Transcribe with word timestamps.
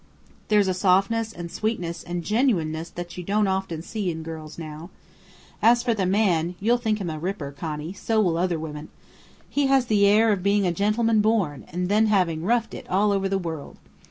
There's 0.47 0.67
a 0.67 0.73
softness 0.73 1.31
and 1.31 1.51
sweetness 1.51 2.01
and 2.01 2.23
genuineness 2.23 2.89
that 2.89 3.15
you 3.19 3.23
don't 3.23 3.45
often 3.45 3.83
see 3.83 4.09
in 4.09 4.23
girls 4.23 4.57
now. 4.57 4.89
As 5.61 5.83
for 5.83 5.93
the 5.93 6.07
man, 6.07 6.55
you'll 6.59 6.79
think 6.79 6.97
him 6.99 7.11
a 7.11 7.19
ripper, 7.19 7.51
Connie 7.51 7.93
so 7.93 8.19
will 8.19 8.35
other 8.35 8.57
women. 8.57 8.89
Has 9.55 9.85
the 9.85 10.07
air 10.07 10.31
of 10.31 10.41
being 10.41 10.65
a 10.65 10.71
gentleman 10.71 11.21
born, 11.21 11.65
and 11.71 11.87
then 11.87 12.07
having 12.07 12.43
roughed 12.43 12.73
it 12.73 12.89
all 12.89 13.11
over 13.11 13.29
the 13.29 13.37
world. 13.37 13.77